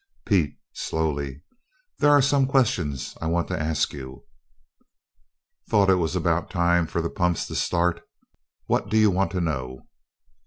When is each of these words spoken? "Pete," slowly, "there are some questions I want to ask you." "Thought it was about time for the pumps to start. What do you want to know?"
"Pete," 0.25 0.57
slowly, 0.73 1.43
"there 1.99 2.09
are 2.09 2.23
some 2.23 2.47
questions 2.47 3.15
I 3.21 3.27
want 3.27 3.47
to 3.49 3.61
ask 3.61 3.93
you." 3.93 4.25
"Thought 5.69 5.91
it 5.91 6.01
was 6.01 6.15
about 6.15 6.49
time 6.49 6.87
for 6.87 7.03
the 7.03 7.09
pumps 7.11 7.45
to 7.45 7.55
start. 7.55 8.01
What 8.65 8.89
do 8.89 8.97
you 8.97 9.11
want 9.11 9.29
to 9.33 9.41
know?" 9.41 9.81